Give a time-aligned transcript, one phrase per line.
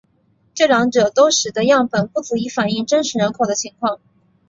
[0.55, 3.99] 这两者都使得样本不足以反映真实人口的情况。